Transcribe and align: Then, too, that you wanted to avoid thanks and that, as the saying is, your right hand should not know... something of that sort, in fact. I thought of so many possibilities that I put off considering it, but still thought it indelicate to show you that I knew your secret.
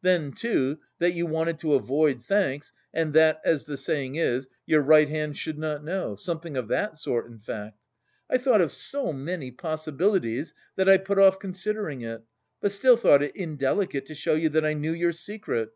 Then, 0.00 0.32
too, 0.32 0.78
that 1.00 1.12
you 1.12 1.26
wanted 1.26 1.58
to 1.58 1.74
avoid 1.74 2.22
thanks 2.24 2.72
and 2.94 3.12
that, 3.12 3.42
as 3.44 3.66
the 3.66 3.76
saying 3.76 4.14
is, 4.16 4.48
your 4.64 4.80
right 4.80 5.06
hand 5.06 5.36
should 5.36 5.58
not 5.58 5.84
know... 5.84 6.14
something 6.16 6.56
of 6.56 6.68
that 6.68 6.96
sort, 6.96 7.26
in 7.26 7.38
fact. 7.40 7.76
I 8.30 8.38
thought 8.38 8.62
of 8.62 8.72
so 8.72 9.12
many 9.12 9.50
possibilities 9.50 10.54
that 10.76 10.88
I 10.88 10.96
put 10.96 11.18
off 11.18 11.38
considering 11.38 12.00
it, 12.00 12.22
but 12.62 12.72
still 12.72 12.96
thought 12.96 13.22
it 13.22 13.36
indelicate 13.36 14.06
to 14.06 14.14
show 14.14 14.32
you 14.32 14.48
that 14.48 14.64
I 14.64 14.72
knew 14.72 14.92
your 14.94 15.12
secret. 15.12 15.72